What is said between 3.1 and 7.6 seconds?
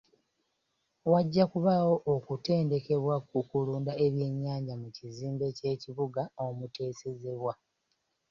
ku kulunda ebyennyanja mu kizimbe ky'ekibuga omuteesezebwa.